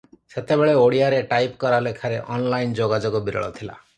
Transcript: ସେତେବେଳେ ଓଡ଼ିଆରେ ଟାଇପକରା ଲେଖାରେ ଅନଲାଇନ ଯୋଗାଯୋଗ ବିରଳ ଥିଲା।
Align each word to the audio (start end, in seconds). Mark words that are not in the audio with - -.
ସେତେବେଳେ 0.35 0.71
ଓଡ଼ିଆରେ 0.85 1.19
ଟାଇପକରା 1.33 1.83
ଲେଖାରେ 1.87 2.17
ଅନଲାଇନ 2.37 2.77
ଯୋଗାଯୋଗ 2.83 3.25
ବିରଳ 3.29 3.55
ଥିଲା। 3.61 3.79